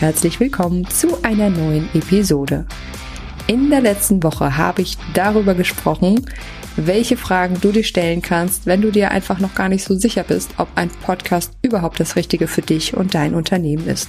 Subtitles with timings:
[0.00, 2.66] Herzlich willkommen zu einer neuen Episode.
[3.46, 6.26] In der letzten Woche habe ich darüber gesprochen,
[6.76, 10.24] welche Fragen du dir stellen kannst, wenn du dir einfach noch gar nicht so sicher
[10.24, 14.08] bist, ob ein Podcast überhaupt das Richtige für dich und dein Unternehmen ist.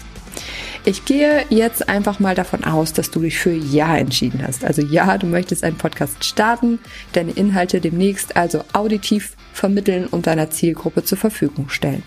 [0.83, 4.63] Ich gehe jetzt einfach mal davon aus, dass du dich für Ja entschieden hast.
[4.63, 6.79] Also ja, du möchtest einen Podcast starten,
[7.13, 12.03] deine Inhalte demnächst also auditiv vermitteln und deiner Zielgruppe zur Verfügung stellen.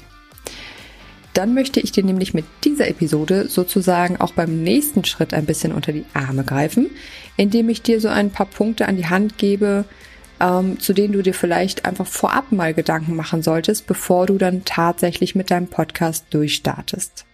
[1.35, 5.73] Dann möchte ich dir nämlich mit dieser Episode sozusagen auch beim nächsten Schritt ein bisschen
[5.73, 6.91] unter die Arme greifen,
[7.37, 9.85] indem ich dir so ein paar Punkte an die Hand gebe,
[10.41, 14.65] ähm, zu denen du dir vielleicht einfach vorab mal Gedanken machen solltest, bevor du dann
[14.65, 17.24] tatsächlich mit deinem Podcast durchstartest.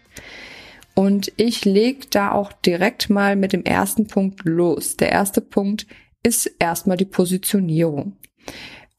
[0.95, 4.97] Und ich leg da auch direkt mal mit dem ersten Punkt los.
[4.97, 5.87] Der erste Punkt
[6.23, 8.17] ist erstmal die Positionierung.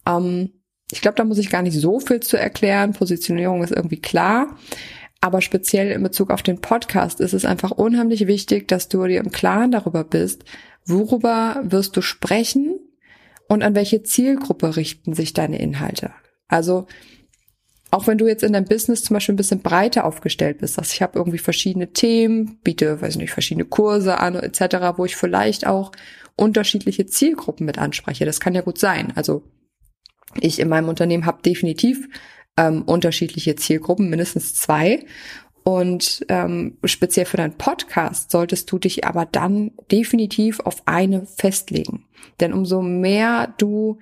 [0.06, 0.52] Ähm,
[0.92, 2.94] ich glaube, da muss ich gar nicht so viel zu erklären.
[2.94, 4.58] Positionierung ist irgendwie klar.
[5.22, 9.22] Aber speziell in Bezug auf den Podcast ist es einfach unheimlich wichtig, dass du dir
[9.22, 10.44] im Klaren darüber bist,
[10.86, 12.80] worüber wirst du sprechen
[13.48, 16.12] und an welche Zielgruppe richten sich deine Inhalte.
[16.48, 16.88] Also
[17.92, 20.92] auch wenn du jetzt in deinem Business zum Beispiel ein bisschen breiter aufgestellt bist, dass
[20.92, 25.66] ich habe irgendwie verschiedene Themen, biete, weiß nicht, verschiedene Kurse an etc., wo ich vielleicht
[25.66, 25.92] auch
[26.36, 28.26] unterschiedliche Zielgruppen mit anspreche.
[28.26, 29.14] Das kann ja gut sein.
[29.16, 29.44] Also
[30.42, 32.10] ich in meinem Unternehmen habe definitiv
[32.58, 35.06] ähm, unterschiedliche Zielgruppen, mindestens zwei.
[35.68, 42.06] Und ähm, speziell für deinen Podcast solltest du dich aber dann definitiv auf eine festlegen.
[42.40, 43.98] Denn umso mehr du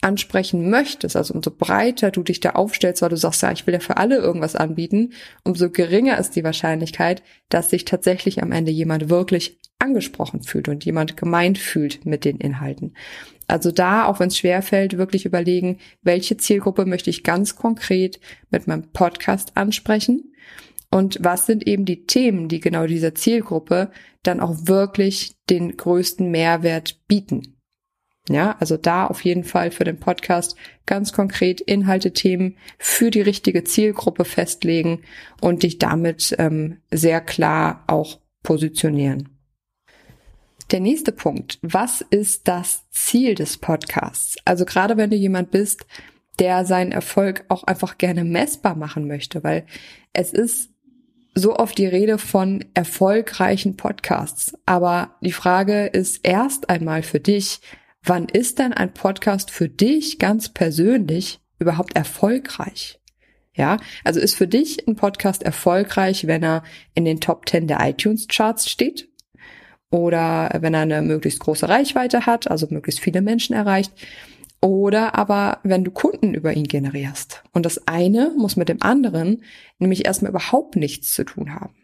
[0.00, 3.74] ansprechen möchtest, also umso breiter du dich da aufstellst, weil du sagst, ja, ich will
[3.74, 5.12] ja für alle irgendwas anbieten,
[5.44, 10.84] umso geringer ist die Wahrscheinlichkeit, dass sich tatsächlich am Ende jemand wirklich angesprochen fühlt und
[10.84, 12.96] jemand gemeint fühlt mit den Inhalten.
[13.46, 18.18] Also da, auch wenn es schwerfällt, wirklich überlegen, welche Zielgruppe möchte ich ganz konkret
[18.50, 20.32] mit meinem Podcast ansprechen
[20.94, 23.90] und was sind eben die Themen, die genau dieser Zielgruppe
[24.22, 27.56] dann auch wirklich den größten Mehrwert bieten.
[28.28, 30.56] Ja, also da auf jeden Fall für den Podcast
[30.86, 35.02] ganz konkret Inhalte, Themen für die richtige Zielgruppe festlegen
[35.40, 39.30] und dich damit ähm, sehr klar auch positionieren.
[40.70, 41.58] Der nächste Punkt.
[41.60, 44.36] Was ist das Ziel des Podcasts?
[44.44, 45.86] Also gerade wenn du jemand bist,
[46.38, 49.66] der seinen Erfolg auch einfach gerne messbar machen möchte, weil
[50.12, 50.73] es ist
[51.34, 54.54] so oft die Rede von erfolgreichen Podcasts.
[54.66, 57.60] Aber die Frage ist erst einmal für dich,
[58.02, 63.00] wann ist denn ein Podcast für dich ganz persönlich überhaupt erfolgreich?
[63.56, 66.64] Ja, also ist für dich ein Podcast erfolgreich, wenn er
[66.94, 69.08] in den Top 10 der iTunes Charts steht?
[69.90, 73.92] Oder wenn er eine möglichst große Reichweite hat, also möglichst viele Menschen erreicht?
[74.64, 77.44] Oder aber wenn du Kunden über ihn generierst.
[77.52, 79.42] Und das eine muss mit dem anderen
[79.78, 81.74] nämlich erstmal überhaupt nichts zu tun haben.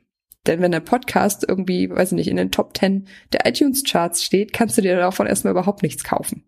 [0.47, 4.25] Denn wenn der Podcast irgendwie, weiß ich nicht, in den Top 10 der iTunes Charts
[4.25, 6.45] steht, kannst du dir davon erstmal überhaupt nichts kaufen.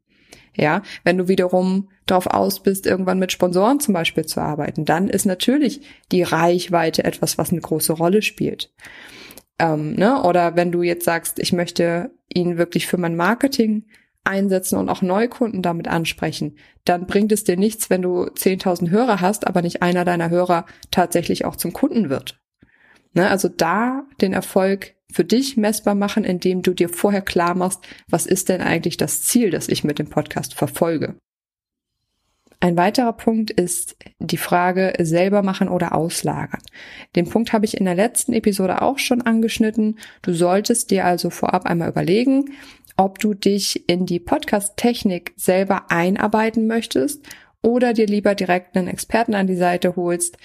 [0.56, 5.08] Ja, wenn du wiederum darauf aus bist, irgendwann mit Sponsoren zum Beispiel zu arbeiten, dann
[5.08, 5.82] ist natürlich
[6.12, 8.72] die Reichweite etwas, was eine große Rolle spielt.
[9.58, 10.22] Ähm, ne?
[10.22, 13.84] Oder wenn du jetzt sagst, ich möchte ihn wirklich für mein Marketing
[14.24, 19.20] einsetzen und auch Neukunden damit ansprechen, dann bringt es dir nichts, wenn du 10.000 Hörer
[19.20, 22.40] hast, aber nicht einer deiner Hörer tatsächlich auch zum Kunden wird.
[23.14, 27.80] Ne, also da den Erfolg für dich messbar machen, indem du dir vorher klar machst,
[28.08, 31.16] was ist denn eigentlich das Ziel, das ich mit dem Podcast verfolge.
[32.62, 36.62] Ein weiterer Punkt ist die Frage selber machen oder auslagern.
[37.16, 39.98] Den Punkt habe ich in der letzten Episode auch schon angeschnitten.
[40.22, 42.52] Du solltest dir also vorab einmal überlegen,
[42.96, 47.26] ob du dich in die Podcast-Technik selber einarbeiten möchtest
[47.62, 50.36] oder dir lieber direkt einen Experten an die Seite holst,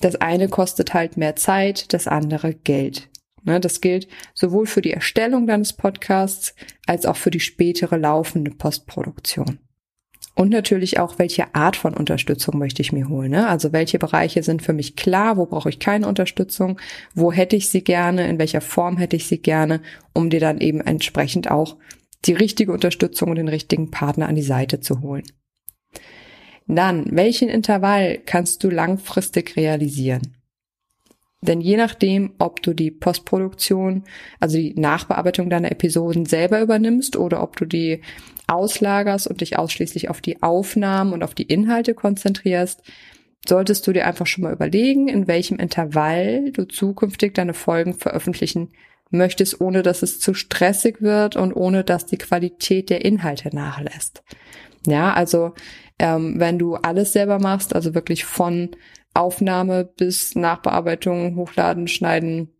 [0.00, 3.08] das eine kostet halt mehr Zeit, das andere Geld.
[3.44, 6.54] Ne, das gilt sowohl für die Erstellung deines Podcasts
[6.86, 9.60] als auch für die spätere laufende Postproduktion.
[10.38, 13.30] Und natürlich auch, welche Art von Unterstützung möchte ich mir holen.
[13.30, 13.48] Ne?
[13.48, 16.78] Also welche Bereiche sind für mich klar, wo brauche ich keine Unterstützung,
[17.14, 19.80] wo hätte ich sie gerne, in welcher Form hätte ich sie gerne,
[20.12, 21.78] um dir dann eben entsprechend auch
[22.26, 25.24] die richtige Unterstützung und den richtigen Partner an die Seite zu holen.
[26.66, 30.35] Dann, welchen Intervall kannst du langfristig realisieren?
[31.42, 34.04] Denn je nachdem, ob du die Postproduktion,
[34.40, 38.00] also die Nachbearbeitung deiner Episoden selber übernimmst oder ob du die
[38.46, 42.82] auslagerst und dich ausschließlich auf die Aufnahmen und auf die Inhalte konzentrierst,
[43.46, 48.70] solltest du dir einfach schon mal überlegen, in welchem Intervall du zukünftig deine Folgen veröffentlichen
[49.10, 54.22] möchtest, ohne dass es zu stressig wird und ohne dass die Qualität der Inhalte nachlässt.
[54.86, 55.52] Ja, also
[55.98, 58.70] ähm, wenn du alles selber machst, also wirklich von
[59.16, 62.50] Aufnahme bis Nachbearbeitung, Hochladen, Schneiden,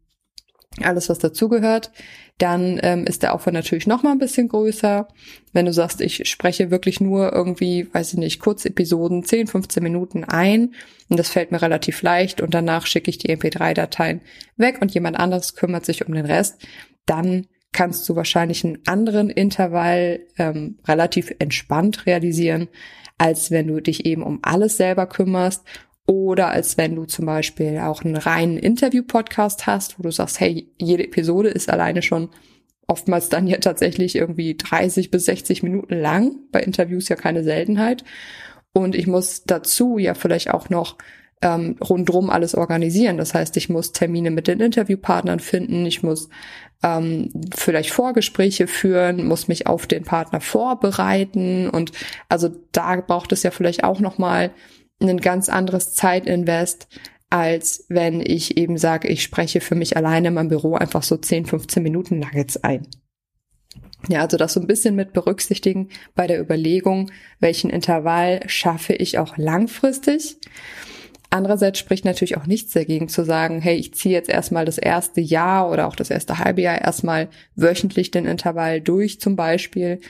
[0.82, 1.90] alles was dazugehört,
[2.38, 5.08] dann ähm, ist der Aufwand natürlich noch mal ein bisschen größer.
[5.52, 10.24] Wenn du sagst, ich spreche wirklich nur irgendwie, weiß ich nicht, Kurzepisoden, 10, 15 Minuten
[10.24, 10.74] ein
[11.08, 14.20] und das fällt mir relativ leicht und danach schicke ich die MP3-Dateien
[14.56, 16.66] weg und jemand anderes kümmert sich um den Rest,
[17.06, 22.68] dann kannst du wahrscheinlich einen anderen Intervall ähm, relativ entspannt realisieren,
[23.18, 25.64] als wenn du dich eben um alles selber kümmerst
[26.06, 30.70] oder als wenn du zum Beispiel auch einen reinen Interview-Podcast hast, wo du sagst, hey,
[30.78, 32.30] jede Episode ist alleine schon
[32.86, 36.36] oftmals dann ja tatsächlich irgendwie 30 bis 60 Minuten lang.
[36.52, 38.04] Bei Interviews ja keine Seltenheit.
[38.72, 40.96] Und ich muss dazu ja vielleicht auch noch
[41.42, 43.18] ähm, rundrum alles organisieren.
[43.18, 46.28] Das heißt, ich muss Termine mit den Interviewpartnern finden, ich muss
[46.82, 51.92] ähm, vielleicht Vorgespräche führen, muss mich auf den Partner vorbereiten und
[52.28, 54.50] also da braucht es ja vielleicht auch noch mal
[55.00, 56.88] ein ganz anderes Zeitinvest,
[57.30, 61.16] als wenn ich eben sage, ich spreche für mich alleine in meinem Büro einfach so
[61.16, 62.86] 10, 15 Minuten Nuggets ein.
[64.08, 67.10] Ja, also das so ein bisschen mit berücksichtigen bei der Überlegung,
[67.40, 70.38] welchen Intervall schaffe ich auch langfristig.
[71.28, 75.20] Andererseits spricht natürlich auch nichts dagegen zu sagen, hey, ich ziehe jetzt erstmal das erste
[75.20, 80.00] Jahr oder auch das erste halbe Jahr erstmal wöchentlich den Intervall durch zum Beispiel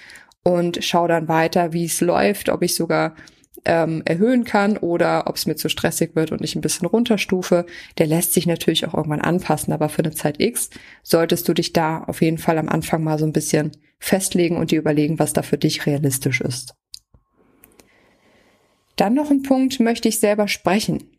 [0.42, 3.16] und schaue dann weiter, wie es läuft, ob ich sogar
[3.66, 7.66] ähm, erhöhen kann oder ob es mir zu stressig wird und ich ein bisschen runterstufe.
[7.98, 10.70] Der lässt sich natürlich auch irgendwann anpassen, aber für eine Zeit X
[11.02, 14.70] solltest du dich da auf jeden Fall am Anfang mal so ein bisschen festlegen und
[14.70, 16.74] dir überlegen, was da für dich realistisch ist.
[18.94, 21.10] Dann noch ein Punkt, möchte ich selber sprechen.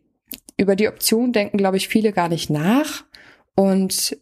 [0.56, 3.04] Über die Option denken, glaube ich, viele gar nicht nach.
[3.54, 4.16] Und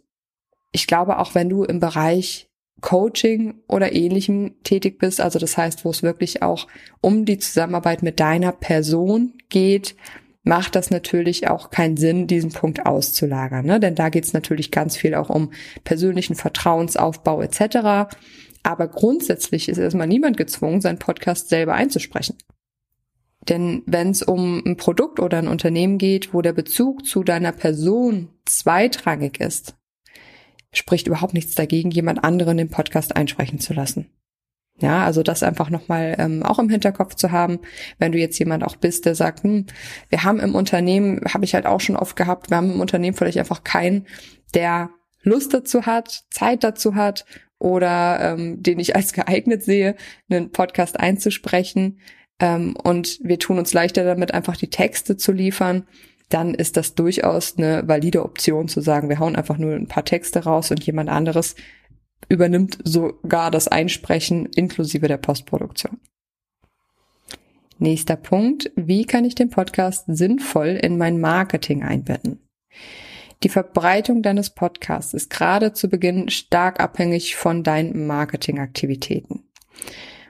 [0.73, 2.46] ich glaube, auch wenn du im Bereich
[2.81, 6.67] Coaching oder ähnlichem tätig bist, also das heißt, wo es wirklich auch
[7.01, 9.97] um die Zusammenarbeit mit deiner Person geht,
[10.47, 13.67] macht das natürlich auch keinen Sinn, diesen Punkt auszulagern.
[13.67, 13.81] Ne?
[13.81, 15.51] Denn da geht es natürlich ganz viel auch um
[15.83, 18.15] persönlichen Vertrauensaufbau etc.
[18.63, 22.37] Aber grundsätzlich ist erstmal niemand gezwungen, seinen Podcast selber einzusprechen.
[23.49, 27.53] Denn wenn es um ein Produkt oder ein Unternehmen geht, wo der Bezug zu deiner
[27.53, 29.75] Person zweitrangig ist,
[30.79, 34.11] spricht überhaupt nichts dagegen, jemand anderen den Podcast einsprechen zu lassen.
[34.79, 37.61] Ja, also das einfach nochmal ähm, auch im Hinterkopf zu haben,
[37.99, 39.67] wenn du jetzt jemand auch bist, der sagt, hm,
[40.11, 43.17] wir haben im Unternehmen, habe ich halt auch schon oft gehabt, wir haben im Unternehmen
[43.17, 44.07] vielleicht einfach keinen,
[44.55, 44.91] der
[45.23, 47.25] Lust dazu hat, Zeit dazu hat
[47.59, 49.97] oder ähm, den ich als geeignet sehe,
[50.29, 52.01] einen Podcast einzusprechen.
[52.39, 55.87] Ähm, und wir tun uns leichter damit, einfach die Texte zu liefern
[56.29, 60.05] dann ist das durchaus eine valide Option zu sagen, wir hauen einfach nur ein paar
[60.05, 61.55] Texte raus und jemand anderes
[62.29, 66.01] übernimmt sogar das Einsprechen inklusive der Postproduktion.
[67.79, 68.73] Nächster Punkt.
[68.75, 72.41] Wie kann ich den Podcast sinnvoll in mein Marketing einbetten?
[73.43, 79.45] Die Verbreitung deines Podcasts ist gerade zu Beginn stark abhängig von deinen Marketingaktivitäten.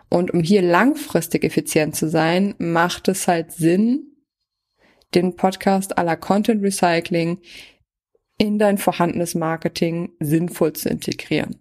[0.09, 4.16] Und um hier langfristig effizient zu sein, macht es halt Sinn,
[5.17, 7.39] den Podcast aller Content Recycling
[8.39, 11.57] in dein vorhandenes Marketing sinnvoll zu integrieren.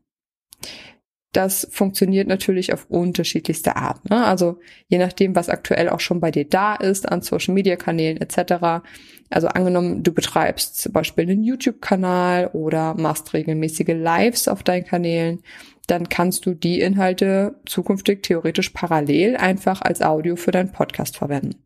[1.32, 4.10] Das funktioniert natürlich auf unterschiedlichste Art.
[4.10, 4.24] Ne?
[4.26, 8.86] Also je nachdem, was aktuell auch schon bei dir da ist an Social-Media-Kanälen etc.
[9.30, 15.42] Also angenommen, du betreibst zum Beispiel einen YouTube-Kanal oder machst regelmäßige Lives auf deinen Kanälen,
[15.88, 21.65] dann kannst du die Inhalte zukünftig theoretisch parallel einfach als Audio für deinen Podcast verwenden.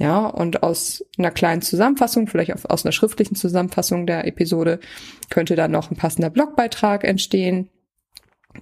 [0.00, 4.80] Ja, und aus einer kleinen Zusammenfassung, vielleicht aus einer schriftlichen Zusammenfassung der Episode,
[5.28, 7.68] könnte dann noch ein passender Blogbeitrag entstehen.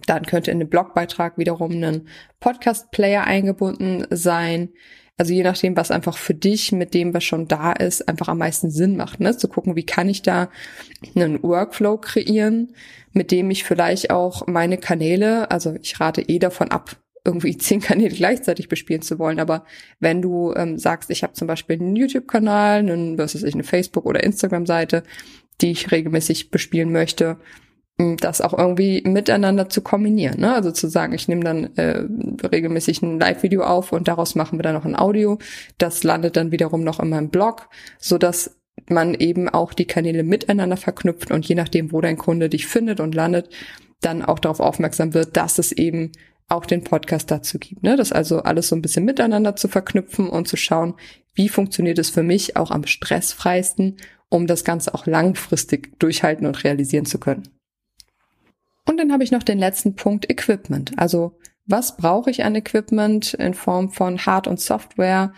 [0.07, 2.09] Dann könnte in den Blogbeitrag wiederum ein
[2.40, 4.71] Podcast-Player eingebunden sein.
[5.16, 8.38] Also je nachdem, was einfach für dich mit dem, was schon da ist, einfach am
[8.38, 9.37] meisten Sinn macht, ne?
[9.37, 10.50] Zu gucken, wie kann ich da
[11.14, 12.75] einen Workflow kreieren,
[13.12, 16.97] mit dem ich vielleicht auch meine Kanäle, also ich rate eh davon ab,
[17.28, 19.38] irgendwie zehn Kanäle gleichzeitig bespielen zu wollen.
[19.38, 19.64] Aber
[20.00, 23.64] wenn du ähm, sagst, ich habe zum Beispiel einen YouTube-Kanal, einen, was weiß ich, eine
[23.64, 25.04] Facebook- oder Instagram-Seite,
[25.61, 27.37] die ich regelmäßig bespielen möchte,
[28.20, 30.40] das auch irgendwie miteinander zu kombinieren.
[30.40, 30.54] Ne?
[30.54, 32.04] Also zu sagen, ich nehme dann äh,
[32.47, 35.38] regelmäßig ein Live-Video auf und daraus machen wir dann noch ein Audio.
[35.78, 37.68] Das landet dann wiederum noch in meinem Blog,
[37.99, 38.56] so dass
[38.88, 43.00] man eben auch die Kanäle miteinander verknüpft und je nachdem, wo dein Kunde dich findet
[43.00, 43.50] und landet,
[44.00, 46.12] dann auch darauf aufmerksam wird, dass es eben
[46.49, 47.83] auch den Podcast dazu gibt.
[47.83, 47.97] Ne?
[47.97, 50.95] Das also alles so ein bisschen miteinander zu verknüpfen und zu schauen,
[51.35, 53.99] wie funktioniert es für mich auch am stressfreisten,
[54.31, 57.49] um das Ganze auch langfristig durchhalten und realisieren zu können.
[58.87, 60.99] Und dann habe ich noch den letzten Punkt Equipment.
[60.99, 65.35] Also was brauche ich an Equipment in Form von Hard- und Software?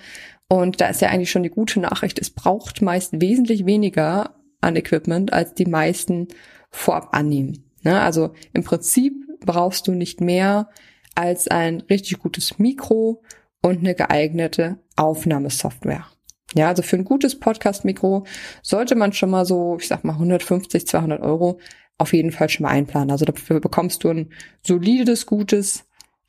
[0.48, 4.76] Und da ist ja eigentlich schon die gute Nachricht, es braucht meist wesentlich weniger an
[4.76, 6.28] Equipment, als die meisten
[6.70, 7.64] vorab annehmen.
[7.82, 8.00] Ne?
[8.00, 10.68] Also im Prinzip brauchst du nicht mehr
[11.14, 13.22] als ein richtig gutes Mikro
[13.62, 16.06] und eine geeignete Aufnahmesoftware.
[16.54, 18.26] Ja, also für ein gutes Podcast-Mikro
[18.62, 21.60] sollte man schon mal so, ich sag mal 150, 200 Euro
[21.98, 23.10] auf jeden Fall schon mal einplanen.
[23.10, 25.84] Also dafür bekommst du ein solides, gutes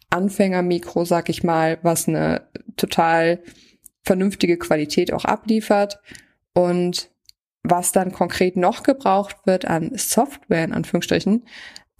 [0.09, 3.41] Anfängermikro, sag ich mal, was eine total
[4.03, 5.99] vernünftige Qualität auch abliefert.
[6.53, 7.09] Und
[7.63, 11.45] was dann konkret noch gebraucht wird an Software, in Anführungsstrichen,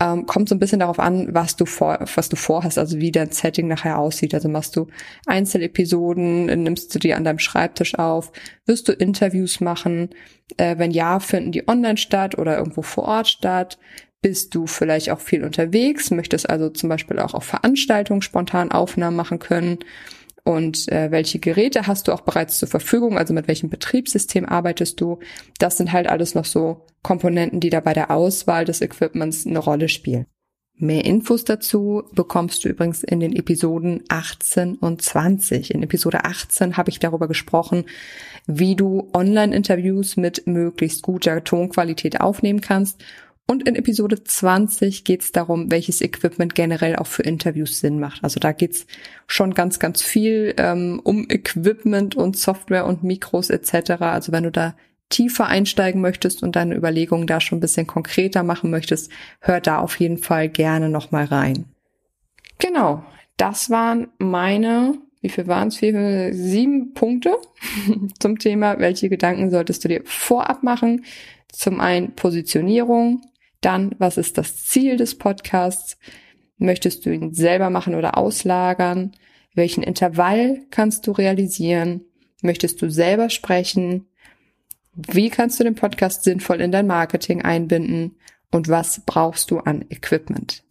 [0.01, 3.11] ähm, kommt so ein bisschen darauf an, was du vor, was du vorhast, also wie
[3.11, 4.33] dein Setting nachher aussieht.
[4.33, 4.87] Also machst du
[5.27, 8.31] Einzelepisoden, nimmst du die an deinem Schreibtisch auf,
[8.65, 10.09] wirst du Interviews machen?
[10.57, 13.77] Äh, wenn ja, finden die online statt oder irgendwo vor Ort statt?
[14.23, 19.15] Bist du vielleicht auch viel unterwegs, möchtest also zum Beispiel auch auf Veranstaltungen spontan Aufnahmen
[19.15, 19.79] machen können?
[20.43, 24.99] Und äh, welche Geräte hast du auch bereits zur Verfügung, also mit welchem Betriebssystem arbeitest
[24.99, 25.19] du.
[25.59, 29.59] Das sind halt alles noch so Komponenten, die da bei der Auswahl des Equipments eine
[29.59, 30.25] Rolle spielen.
[30.75, 35.75] Mehr Infos dazu bekommst du übrigens in den Episoden 18 und 20.
[35.75, 37.85] In Episode 18 habe ich darüber gesprochen,
[38.47, 43.03] wie du Online-Interviews mit möglichst guter Tonqualität aufnehmen kannst
[43.51, 48.23] und in Episode 20 geht es darum, welches Equipment generell auch für Interviews Sinn macht.
[48.23, 48.87] Also da geht's
[49.27, 53.91] schon ganz, ganz viel ähm, um Equipment und Software und Mikros etc.
[53.99, 54.75] Also wenn du da
[55.09, 59.79] tiefer einsteigen möchtest und deine Überlegungen da schon ein bisschen konkreter machen möchtest, hör da
[59.79, 61.65] auf jeden Fall gerne nochmal rein.
[62.57, 63.03] Genau,
[63.35, 65.79] das waren meine, wie viel waren es?
[65.79, 67.35] Sieben Punkte
[68.19, 71.03] zum Thema, welche Gedanken solltest du dir vorab machen?
[71.51, 73.21] Zum einen Positionierung,
[73.61, 75.97] dann, was ist das Ziel des Podcasts?
[76.57, 79.11] Möchtest du ihn selber machen oder auslagern?
[79.53, 82.05] Welchen Intervall kannst du realisieren?
[82.41, 84.07] Möchtest du selber sprechen?
[84.93, 88.17] Wie kannst du den Podcast sinnvoll in dein Marketing einbinden?
[88.51, 90.63] Und was brauchst du an Equipment?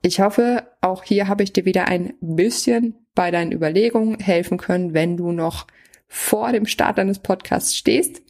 [0.00, 4.94] Ich hoffe, auch hier habe ich dir wieder ein bisschen bei deinen Überlegungen helfen können,
[4.94, 5.66] wenn du noch
[6.08, 8.22] vor dem Start deines Podcasts stehst